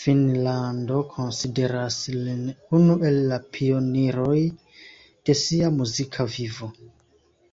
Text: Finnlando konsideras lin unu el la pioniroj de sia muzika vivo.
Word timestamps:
Finnlando 0.00 0.98
konsideras 1.14 1.96
lin 2.26 2.42
unu 2.80 2.98
el 3.12 3.18
la 3.32 3.40
pioniroj 3.56 4.38
de 5.30 5.42
sia 5.48 5.72
muzika 5.82 6.32
vivo. 6.38 6.74